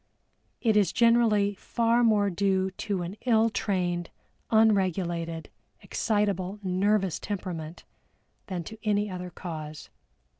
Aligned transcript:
It 0.61 0.75
is 0.75 0.91
generally 0.91 1.53
far 1.53 2.03
more 2.03 2.31
due 2.31 2.71
to 2.71 3.03
an 3.03 3.17
ill 3.27 3.51
trained, 3.51 4.09
unregulated, 4.49 5.47
excitable, 5.81 6.57
nervous 6.63 7.19
temperament 7.19 7.83
than 8.47 8.63
to 8.63 8.79
any 8.83 9.11
other 9.11 9.29
cause. 9.29 9.89